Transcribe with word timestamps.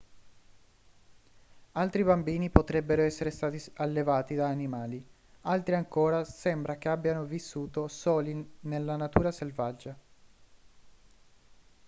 altri 1.73 2.03
bambini 2.03 2.49
potrebbero 2.49 3.03
essere 3.03 3.29
stati 3.29 3.63
allevati 3.75 4.33
da 4.33 4.47
animali 4.47 5.05
altri 5.41 5.75
ancora 5.75 6.23
sembra 6.23 6.77
che 6.77 6.89
abbiano 6.89 7.23
vissuto 7.25 7.87
soli 7.87 8.51
nella 8.61 8.95
natura 8.95 9.31
selvaggia 9.31 9.95